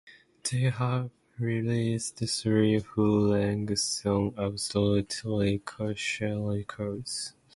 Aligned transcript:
They 0.49 0.61
have 0.61 1.11
released 1.37 2.17
three 2.27 2.79
full 2.79 3.27
lengths 3.29 4.03
on 4.03 4.33
Absolutely 4.35 5.59
Kosher 5.59 6.41
Records. 6.41 7.33